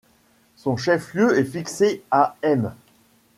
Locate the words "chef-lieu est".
0.77-1.43